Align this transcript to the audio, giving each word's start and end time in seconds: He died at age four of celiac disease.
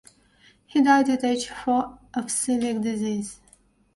He 0.65 0.81
died 0.81 1.11
at 1.11 1.23
age 1.23 1.49
four 1.49 1.99
of 2.15 2.25
celiac 2.25 2.81
disease. 2.81 3.39